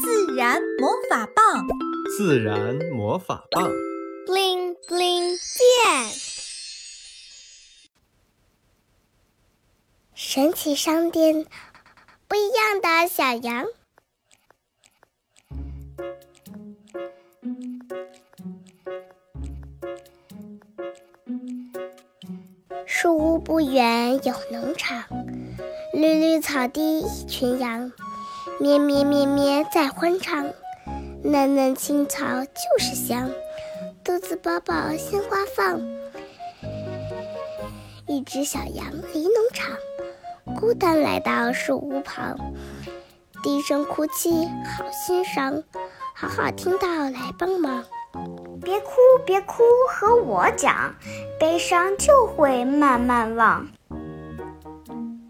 [0.00, 1.66] 自然魔法棒，
[2.16, 3.70] 自然魔法棒
[4.26, 6.12] ，bling bling 变。
[10.14, 11.46] 神奇商店，
[12.26, 13.66] 不一样的小羊。
[22.86, 25.04] 树屋不远有农场，
[25.92, 27.92] 绿绿草地一群羊，
[28.60, 30.44] 咩咩咩咩在欢唱，
[31.22, 33.30] 嫩嫩青草就是香，
[34.02, 35.80] 肚子饱饱鲜花放。
[38.08, 39.76] 一只小羊离农场，
[40.56, 42.36] 孤单来到树屋旁，
[43.44, 45.62] 低声哭泣好心伤，
[46.16, 47.84] 好好听到来帮忙。
[48.60, 48.90] 别哭，
[49.24, 50.96] 别哭，和我讲，
[51.38, 53.68] 悲伤就会慢慢忘。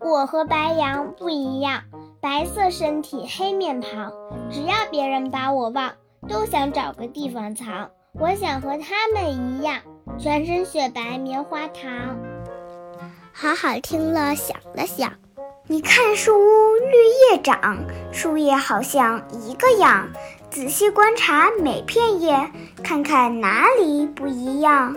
[0.00, 1.84] 我和白羊不一样，
[2.22, 4.12] 白色身体，黑面庞。
[4.48, 5.92] 只要别人把我忘，
[6.28, 7.90] 都想找个地方藏。
[8.12, 9.80] 我想和他们一样，
[10.20, 12.16] 全身雪白，棉花糖。
[13.32, 15.14] 好好听了，想了想，
[15.66, 20.08] 你看树屋绿叶长，树叶好像一个样。
[20.48, 22.52] 仔细观察每片叶，
[22.84, 24.96] 看看哪里不一样。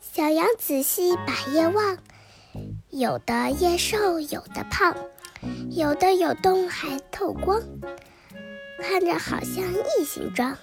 [0.00, 1.98] 小羊仔细把叶望，
[2.90, 4.94] 有的叶瘦，有的胖，
[5.76, 7.60] 有的有洞还透光，
[8.80, 9.62] 看着好像
[9.98, 10.56] 异形状，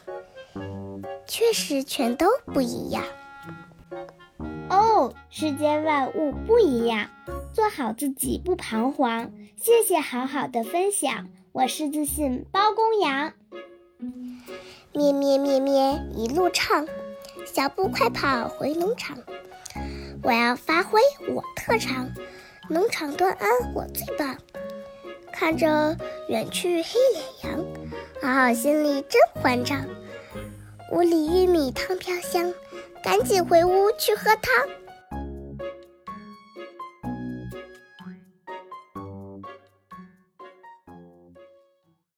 [1.28, 3.04] 确实全都不一样。
[4.72, 7.12] 哦，世间万物不一样，
[7.54, 9.32] 做好自己不彷徨。
[9.56, 13.34] 谢谢好好的分享，我是自信包公羊。
[14.94, 16.88] 咩咩咩咩，一路唱，
[17.46, 19.20] 小步快跑回农场。
[20.24, 22.10] 我要发挥我特长，
[22.68, 24.36] 农场端安我最棒。
[25.34, 25.98] 看着
[26.30, 27.66] 远去黑脸羊，
[28.22, 29.84] 好好心里真慌张。
[30.92, 32.54] 屋里玉米汤飘香，
[33.04, 34.68] 赶紧回屋去喝汤。